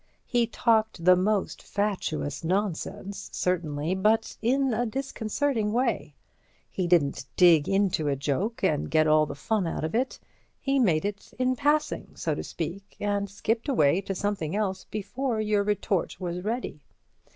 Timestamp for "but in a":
3.93-4.83